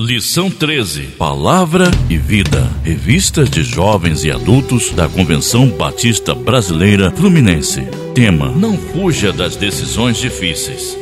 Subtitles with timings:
[0.00, 2.70] Lição 13: Palavra e Vida.
[2.84, 7.80] Revistas de jovens e adultos da Convenção Batista Brasileira Fluminense.
[8.14, 10.96] Tema: Não fuja das decisões difíceis.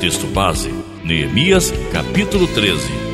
[0.00, 0.72] Texto base:
[1.04, 3.09] Neemias, capítulo 13.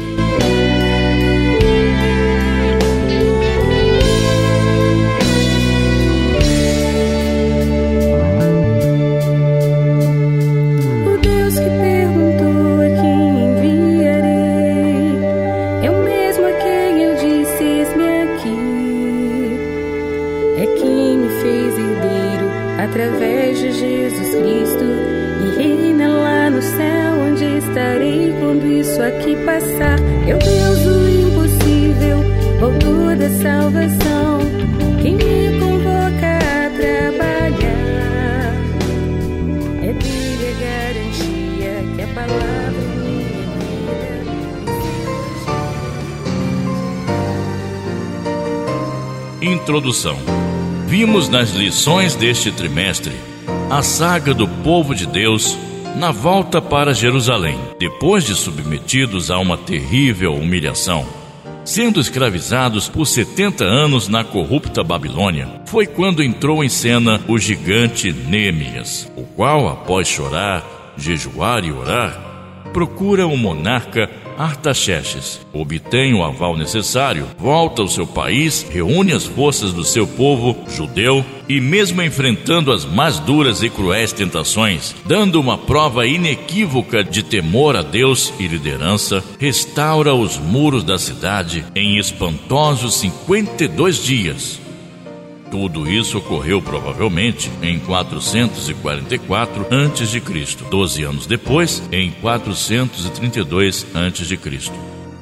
[49.46, 50.16] Introdução
[50.88, 53.12] Vimos nas lições deste trimestre
[53.70, 55.56] a saga do povo de Deus
[55.94, 61.06] na volta para Jerusalém, depois de submetidos a uma terrível humilhação.
[61.64, 68.12] Sendo escravizados por 70 anos na corrupta Babilônia, foi quando entrou em cena o gigante
[68.12, 75.40] Neemias, o qual, após chorar, jejuar e orar, procura o monarca Artaxerxes.
[75.52, 81.24] Obtém o aval necessário, volta ao seu país, reúne as forças do seu povo judeu
[81.48, 87.76] e, mesmo enfrentando as mais duras e cruéis tentações, dando uma prova inequívoca de temor
[87.76, 94.65] a Deus e liderança, restaura os muros da cidade em espantosos 52 dias
[95.50, 104.36] tudo isso ocorreu provavelmente em 444 a.C., 12 anos depois, em 432 a.C.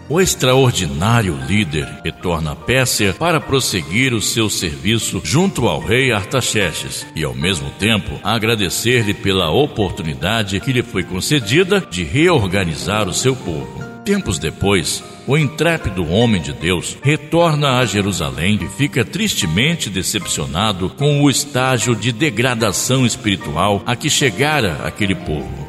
[0.07, 7.07] O extraordinário líder retorna à Pérsia para prosseguir o seu serviço junto ao rei Artaxerxes
[7.17, 13.35] e, ao mesmo tempo, agradecer-lhe pela oportunidade que lhe foi concedida de reorganizar o seu
[13.35, 13.84] povo.
[14.05, 21.23] Tempos depois, o intrépido homem de Deus retorna a Jerusalém e fica tristemente decepcionado com
[21.23, 25.67] o estágio de degradação espiritual a que chegara aquele povo.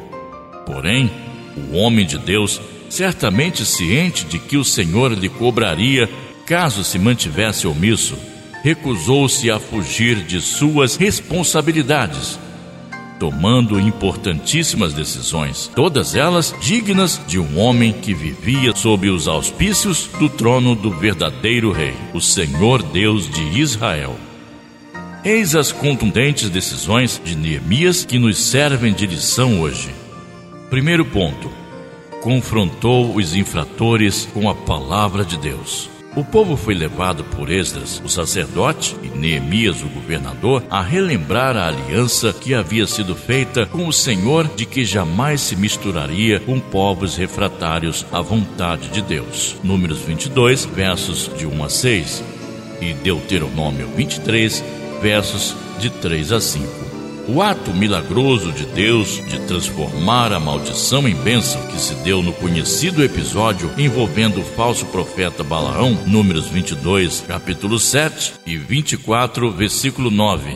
[0.66, 1.10] Porém,
[1.72, 2.60] o homem de Deus,
[2.90, 6.06] certamente ciente de que o Senhor lhe cobraria
[6.44, 8.18] caso se mantivesse omisso,
[8.62, 12.38] recusou-se a fugir de suas responsabilidades
[13.18, 20.28] tomando importantíssimas decisões, todas elas dignas de um homem que vivia sob os auspícios do
[20.28, 24.16] trono do verdadeiro Rei, o Senhor Deus de Israel.
[25.24, 29.90] Eis as contundentes decisões de Neemias que nos servem de lição hoje.
[30.70, 31.50] Primeiro ponto:
[32.22, 35.95] confrontou os infratores com a palavra de Deus.
[36.16, 41.68] O povo foi levado por Esdras, o sacerdote, e Neemias, o governador, a relembrar a
[41.68, 47.16] aliança que havia sido feita com o Senhor de que jamais se misturaria com povos
[47.16, 49.56] refratários à vontade de Deus.
[49.62, 52.24] Números 22, versos de 1 a 6
[52.80, 54.64] e Deuteronômio 23,
[55.02, 56.85] versos de 3 a 5.
[57.28, 62.32] O ato milagroso de Deus de transformar a maldição em bênção que se deu no
[62.32, 70.54] conhecido episódio envolvendo o falso profeta Balaão, Números 22, capítulo 7 e 24, versículo 9.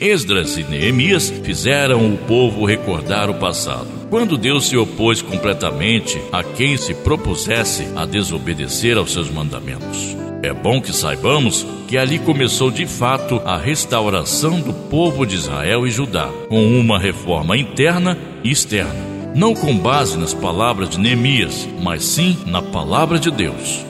[0.00, 6.42] Esdras e Neemias fizeram o povo recordar o passado, quando Deus se opôs completamente a
[6.42, 10.16] quem se propusesse a desobedecer aos seus mandamentos.
[10.44, 15.86] É bom que saibamos que ali começou de fato a restauração do povo de Israel
[15.86, 18.94] e Judá, com uma reforma interna e externa,
[19.34, 23.86] não com base nas palavras de Neemias, mas sim na palavra de Deus.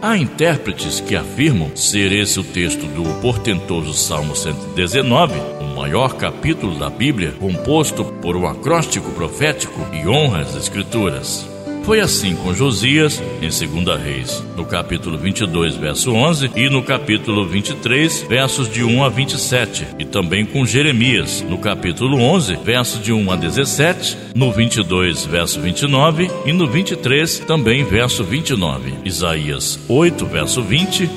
[0.00, 6.78] Há intérpretes que afirmam ser esse o texto do portentoso Salmo 119, o maior capítulo
[6.78, 11.57] da Bíblia, composto por um acróstico profético e honra as Escrituras.
[11.88, 17.46] Foi assim com Josias, em 2 Reis, no capítulo 22, verso 11, e no capítulo
[17.46, 23.10] 23, versos de 1 a 27, e também com Jeremias, no capítulo 11, verso de
[23.10, 30.26] 1 a 17, no 22, verso 29, e no 23, também verso 29, Isaías 8,
[30.26, 31.08] verso 20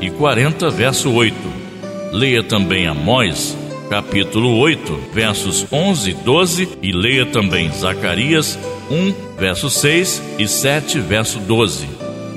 [0.00, 1.34] e 40, verso 8.
[2.12, 3.58] Leia também Amós,
[3.90, 8.56] capítulo 8, versos 11 e 12, e leia também Zacarias
[8.88, 11.88] 1, verso 6 e 7, verso 12.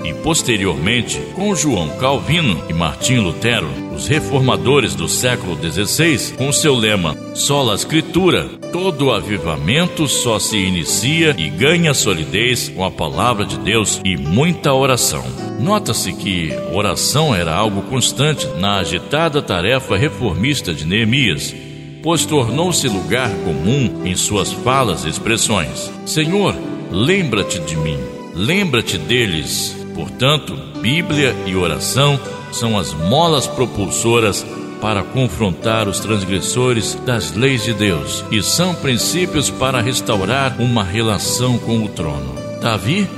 [0.05, 6.73] E posteriormente, com João Calvino e Martim Lutero, Os reformadores do século XVI, com seu
[6.73, 13.57] lema Sola Escritura, todo avivamento só se inicia e ganha solidez com a palavra de
[13.59, 15.23] Deus e muita oração.
[15.59, 21.53] Nota-se que oração era algo constante na agitada tarefa reformista de Neemias,
[22.01, 25.91] pois tornou-se lugar comum em suas falas e expressões.
[26.05, 26.55] Senhor,
[26.93, 27.97] lembra-te de mim,
[28.35, 29.75] lembra-te deles.
[29.95, 32.19] Portanto, Bíblia e oração
[32.51, 34.45] são as molas propulsoras
[34.79, 41.57] para confrontar os transgressores das leis de Deus e são princípios para restaurar uma relação
[41.57, 42.35] com o trono.
[42.61, 43.09] Davi,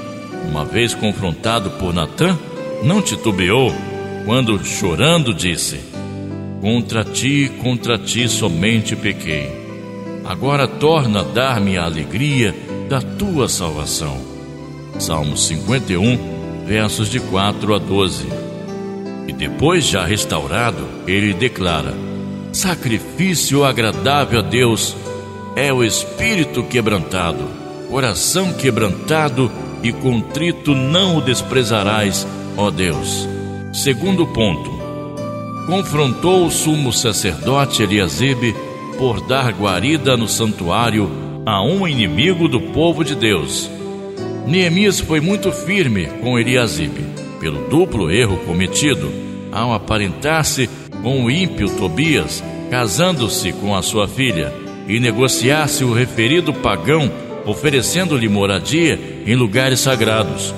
[0.47, 2.37] uma vez confrontado por Natã,
[2.81, 3.73] não titubeou
[4.25, 5.81] quando, chorando, disse:
[6.61, 9.51] Contra ti, contra ti somente pequei.
[10.23, 12.55] Agora torna a dar-me a alegria
[12.87, 14.17] da tua salvação.
[14.99, 18.27] Salmo 51, versos de 4 a 12.
[19.27, 21.93] E depois, já restaurado, ele declara:
[22.51, 24.95] Sacrifício agradável a Deus
[25.55, 27.43] é o espírito quebrantado,
[27.89, 33.27] coração quebrantado e contrito não o desprezarás, ó Deus.
[33.73, 34.71] Segundo ponto:
[35.65, 38.55] confrontou o sumo sacerdote Eliasibe
[38.97, 43.69] por dar guarida no santuário a um inimigo do povo de Deus.
[44.47, 47.05] Neemias foi muito firme com Eliasibe
[47.39, 49.11] pelo duplo erro cometido
[49.51, 50.67] ao aparentar-se
[51.03, 54.51] com o ímpio Tobias, casando-se com a sua filha,
[54.87, 57.11] e negociar-se o referido pagão,
[57.45, 60.53] oferecendo-lhe moradia em lugares sagrados.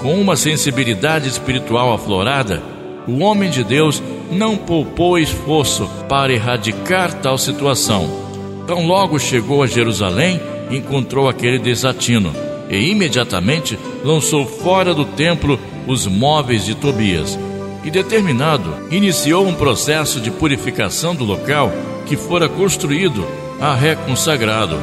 [0.00, 2.62] Com uma sensibilidade espiritual aflorada,
[3.06, 4.00] o homem de Deus
[4.30, 8.27] não poupou esforço para erradicar tal situação.
[8.68, 10.38] Tão logo chegou a Jerusalém,
[10.70, 12.34] encontrou aquele desatino
[12.68, 17.38] e imediatamente lançou fora do templo os móveis de Tobias
[17.82, 21.72] e, determinado, iniciou um processo de purificação do local
[22.04, 23.26] que fora construído
[23.58, 24.76] a reconsagrado.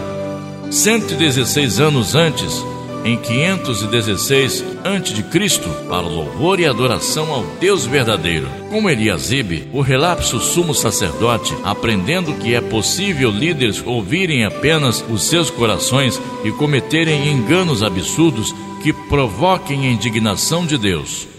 [0.71, 2.65] 116 anos antes,
[3.05, 8.49] em 516 a.C., para louvor e adoração ao Deus verdadeiro.
[8.71, 15.51] Como Eliasibe, o relapso sumo sacerdote, aprendendo que é possível líderes ouvirem apenas os seus
[15.51, 21.34] corações e cometerem enganos absurdos que provoquem a indignação de Deus.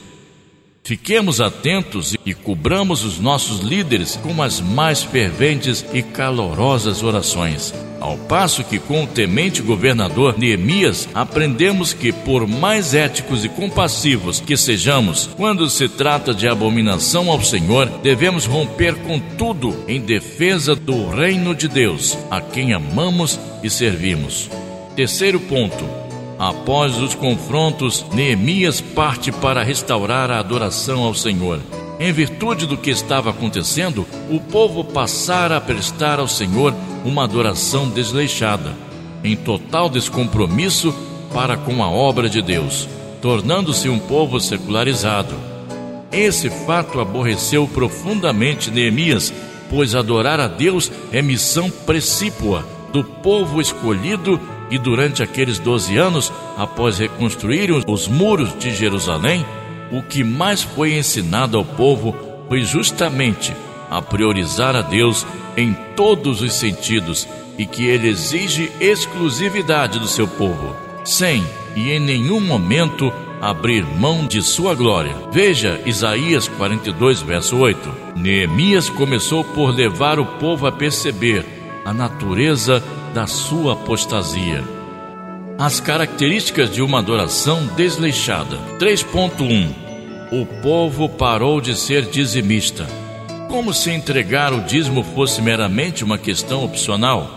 [0.87, 7.75] Fiquemos atentos e cobramos os nossos líderes com as mais ferventes e calorosas orações.
[8.01, 14.39] Ao passo que, com o temente governador Neemias, aprendemos que, por mais éticos e compassivos
[14.39, 20.77] que sejamos, quando se trata de abominação ao Senhor, devemos romper com tudo em defesa
[20.77, 24.49] do reino de Deus, a quem amamos e servimos.
[24.95, 26.06] Terceiro ponto
[26.39, 31.61] Após os confrontos, Neemias parte para restaurar a adoração ao Senhor.
[31.99, 36.75] Em virtude do que estava acontecendo, o povo passara a prestar ao Senhor
[37.05, 38.75] uma adoração desleixada,
[39.25, 40.95] em total descompromisso
[41.33, 42.87] para com a obra de Deus,
[43.23, 45.35] tornando-se um povo secularizado.
[46.13, 49.33] Esse fato aborreceu profundamente Neemias,
[49.71, 54.39] pois adorar a Deus é missão precípua do povo escolhido
[54.71, 59.45] e durante aqueles doze anos, após reconstruírem os muros de Jerusalém,
[59.93, 62.15] o que mais foi ensinado ao povo
[62.49, 63.55] foi justamente
[63.91, 65.27] a priorizar a Deus
[65.57, 67.27] em todos os sentidos
[67.57, 70.75] e que ele exige exclusividade do seu povo,
[71.05, 75.15] sem e em nenhum momento abrir mão de sua glória.
[75.31, 77.95] Veja Isaías 42, verso 8.
[78.17, 81.45] Neemias começou por levar o povo a perceber
[81.85, 82.83] a natureza
[83.17, 84.63] da sua apostasia.
[85.59, 88.59] As características de uma adoração desleixada.
[88.79, 89.73] 3.1
[90.31, 92.87] O povo parou de ser dizimista.
[93.49, 97.36] Como se entregar o dízimo fosse meramente uma questão opcional?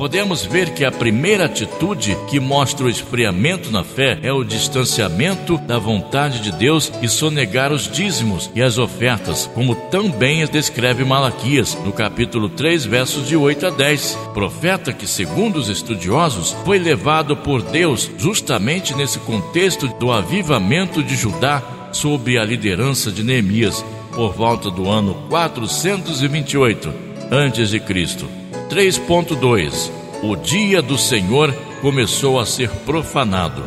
[0.00, 5.58] Podemos ver que a primeira atitude que mostra o esfriamento na fé é o distanciamento
[5.58, 11.76] da vontade de Deus e sonegar os dízimos e as ofertas, como também descreve Malaquias,
[11.84, 14.18] no capítulo 3, versos de 8 a 10.
[14.32, 21.14] Profeta que, segundo os estudiosos, foi levado por Deus justamente nesse contexto do avivamento de
[21.14, 26.88] Judá sob a liderança de Neemias, por volta do ano 428
[27.30, 28.39] a.C.
[28.70, 29.90] 3.2
[30.22, 33.64] O dia do Senhor começou a ser profanado.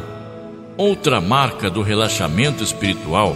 [0.77, 3.35] Outra marca do relaxamento espiritual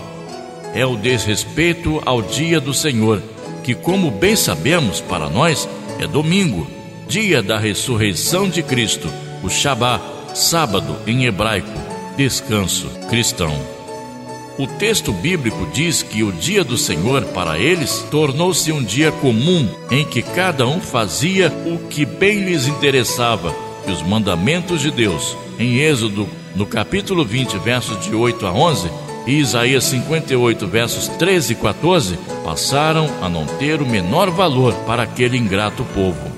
[0.74, 3.22] é o desrespeito ao dia do Senhor,
[3.66, 5.68] que, como bem sabemos, para nós
[6.00, 6.66] é domingo,
[7.06, 9.10] dia da ressurreição de Cristo,
[9.44, 10.00] o Shabá,
[10.34, 11.68] sábado em hebraico,
[12.16, 13.77] descanso cristão.
[14.58, 19.70] O texto bíblico diz que o dia do Senhor para eles tornou-se um dia comum
[19.92, 23.54] em que cada um fazia o que bem lhes interessava
[23.88, 25.38] e os mandamentos de Deus.
[25.60, 28.90] Em Êxodo, no capítulo 20, versos de 8 a 11,
[29.28, 35.04] e Isaías 58, versos 13 e 14, passaram a não ter o menor valor para
[35.04, 36.32] aquele ingrato povo.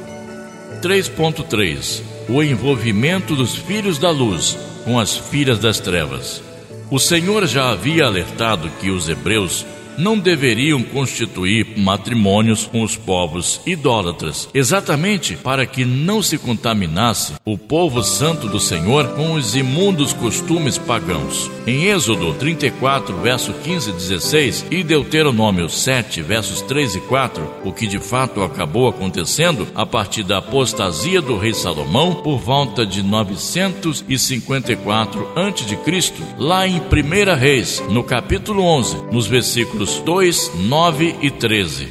[0.82, 6.49] 3.3 O envolvimento dos filhos da luz com as filhas das trevas.
[6.92, 9.64] O Senhor já havia alertado que os hebreus
[10.00, 17.58] não deveriam constituir matrimônios com os povos idólatras, exatamente para que não se contaminasse o
[17.58, 21.52] povo santo do Senhor com os imundos costumes pagãos.
[21.68, 27.74] Em Êxodo 34, verso 15 e 16 e Deuteronômio 7, versos 3 e 4, o
[27.74, 33.04] que de fato acabou acontecendo a partir da apostasia do rei Salomão por volta de
[33.04, 36.84] 954 a.C., lá em 1
[37.38, 41.88] Reis, no capítulo 11, nos versículos Versículos 2, 9 e 13.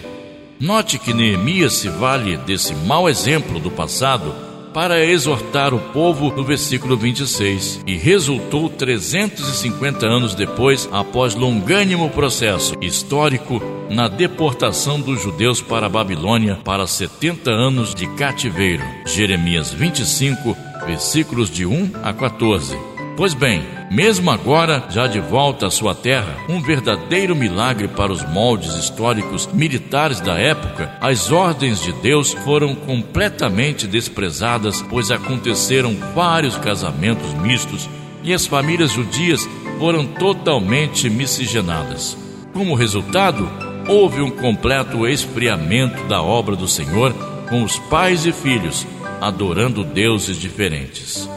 [0.60, 4.32] Note que Neemias se vale desse mau exemplo do passado
[4.72, 12.74] para exortar o povo no versículo 26, e resultou 350 anos depois, após longânimo processo
[12.80, 18.84] histórico, na deportação dos judeus para a Babilônia para 70 anos de cativeiro.
[19.06, 22.87] Jeremias 25, versículos de 1 a 14.
[23.18, 28.22] Pois bem, mesmo agora, já de volta à sua terra, um verdadeiro milagre para os
[28.22, 36.56] moldes históricos militares da época, as ordens de Deus foram completamente desprezadas, pois aconteceram vários
[36.58, 37.90] casamentos mistos
[38.22, 39.44] e as famílias judias
[39.80, 42.16] foram totalmente miscigenadas.
[42.52, 43.50] Como resultado,
[43.88, 47.12] houve um completo esfriamento da obra do Senhor,
[47.48, 48.86] com os pais e filhos
[49.20, 51.28] adorando deuses diferentes.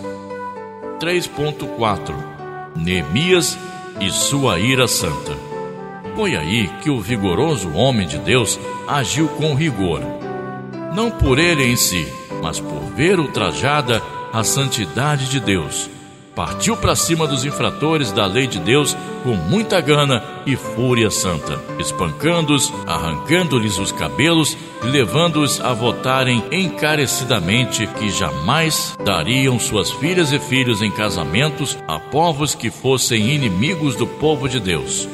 [1.02, 2.14] 3.4
[2.76, 3.58] Neemias
[4.00, 5.36] e sua ira santa.
[6.16, 10.02] Foi aí que o vigoroso homem de Deus agiu com rigor,
[10.94, 12.08] não por ele em si,
[12.44, 14.00] mas por ver ultrajada
[14.32, 15.90] a santidade de Deus
[16.36, 21.60] partiu para cima dos infratores da lei de Deus com muita gana e fúria santa,
[21.78, 30.40] espancando-os, arrancando-lhes os cabelos e levando-os a votarem encarecidamente que jamais dariam suas filhas e
[30.40, 35.08] filhos em casamentos a povos que fossem inimigos do povo de Deus.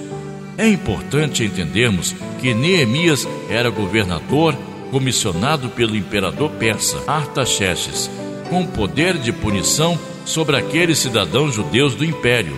[0.58, 4.56] É importante entendermos que Neemias era governador
[4.92, 8.10] comissionado pelo imperador persa Artaxerxes,
[8.50, 12.56] com poder de punição sobre aqueles cidadãos judeus do império.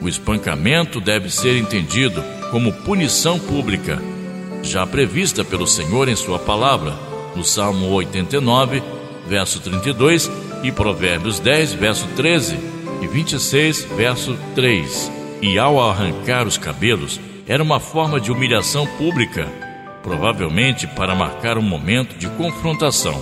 [0.00, 2.22] O espancamento deve ser entendido
[2.52, 4.00] como punição pública,
[4.62, 6.94] já prevista pelo Senhor em Sua palavra,
[7.34, 8.80] no Salmo 89,
[9.26, 10.30] verso 32
[10.62, 12.56] e Provérbios 10, verso 13
[13.02, 15.10] e 26, verso 3.
[15.42, 19.48] E ao arrancar os cabelos, era uma forma de humilhação pública,
[20.00, 23.20] provavelmente para marcar um momento de confrontação.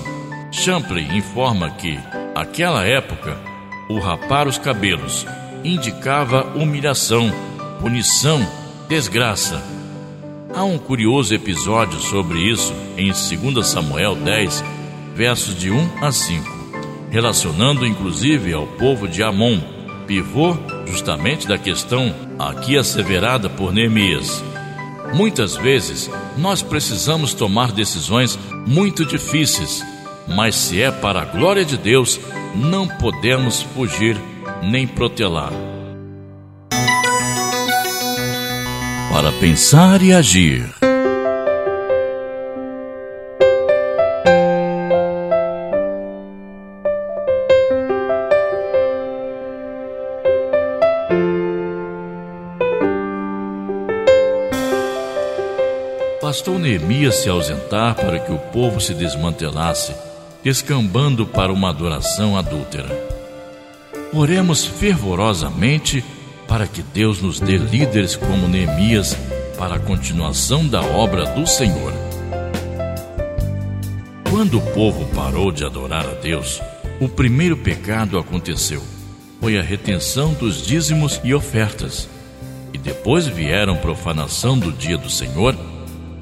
[0.53, 1.99] Champlin informa que,
[2.35, 3.52] aquela época,
[3.93, 5.27] o rapar os cabelos
[5.63, 7.31] indicava humilhação,
[7.81, 8.47] punição,
[8.89, 9.63] desgraça.
[10.55, 14.65] Há um curioso episódio sobre isso em 2 Samuel 10,
[15.15, 19.61] versos de 1 a 5, relacionando inclusive ao povo de Amon,
[20.07, 20.57] pivô
[20.87, 24.43] justamente da questão aqui asseverada por Neemias.
[25.15, 29.85] Muitas vezes nós precisamos tomar decisões muito difíceis,
[30.35, 32.21] mas se é para a glória de Deus,
[32.55, 34.17] não podemos fugir
[34.63, 35.53] nem protelar.
[39.13, 40.73] Para pensar e agir.
[56.23, 59.93] Bastou Neemias se ausentar para que o povo se desmantelasse
[60.43, 62.89] descambando para uma adoração adúltera.
[64.13, 66.05] Oremos fervorosamente
[66.49, 69.17] para que Deus nos dê líderes como Neemias
[69.57, 71.93] para a continuação da obra do Senhor.
[74.29, 76.61] Quando o povo parou de adorar a Deus,
[77.01, 78.83] o primeiro pecado aconteceu.
[79.41, 82.09] Foi a retenção dos dízimos e ofertas.
[82.73, 85.57] E depois vieram profanação do dia do Senhor,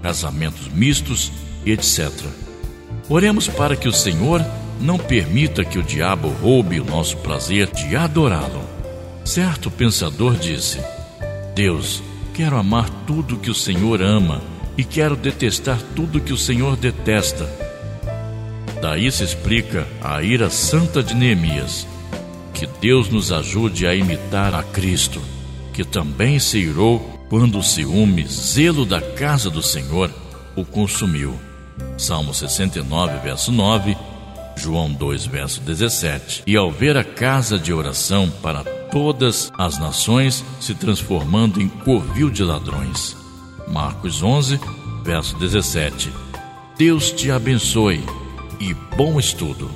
[0.03, 1.33] casamentos mistos
[1.65, 2.11] e etc.
[3.11, 4.41] Oremos para que o Senhor
[4.81, 8.63] não permita que o diabo roube o nosso prazer de adorá-lo.
[9.25, 10.79] Certo pensador disse:
[11.53, 12.01] Deus,
[12.33, 14.41] quero amar tudo que o Senhor ama
[14.79, 17.51] e quero detestar tudo que o Senhor detesta.
[18.81, 21.89] Daí se explica a ira santa de Neemias.
[22.55, 25.21] Que Deus nos ajude a imitar a Cristo.
[25.73, 26.99] que também se irou
[27.31, 30.11] quando o ciúme, zelo da casa do Senhor,
[30.55, 31.50] o consumiu.
[31.97, 33.97] Salmo 69, verso 9,
[34.57, 36.43] João 2, verso 17.
[36.47, 42.31] E ao ver a casa de oração para todas as nações se transformando em covil
[42.31, 43.17] de ladrões.
[43.69, 44.61] Marcos 11,
[45.05, 46.13] verso 17.
[46.77, 48.05] Deus te abençoe
[48.59, 49.71] e bom estudo.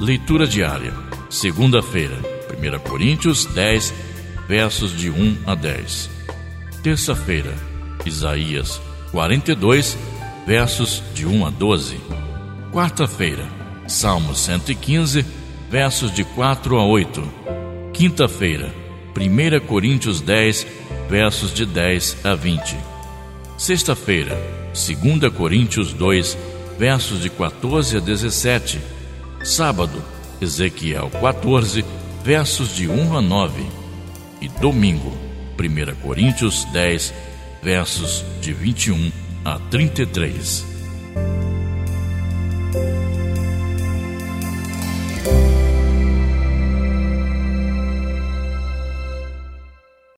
[0.00, 0.92] Leitura diária.
[1.30, 2.16] Segunda-feira,
[2.50, 3.94] 1 Coríntios 10,
[4.46, 6.10] versos de 1 a 10.
[6.82, 7.54] Terça-feira,
[8.04, 8.80] Isaías
[9.14, 9.96] 42,
[10.44, 12.00] versos de 1 a 12.
[12.72, 13.48] Quarta-feira,
[13.86, 15.24] Salmo 115,
[15.70, 17.22] versos de 4 a 8.
[17.92, 18.74] Quinta-feira,
[19.16, 20.66] 1 Coríntios 10,
[21.08, 22.76] versos de 10 a 20.
[23.56, 24.36] Sexta-feira,
[24.72, 26.36] 2 Coríntios 2,
[26.76, 28.80] versos de 14 a 17.
[29.44, 30.02] Sábado,
[30.40, 31.84] Ezequiel 14,
[32.24, 33.62] versos de 1 a 9.
[34.40, 35.16] E domingo,
[35.56, 37.14] 1 Coríntios 10,
[37.64, 39.10] versos de 21
[39.42, 40.73] a 33.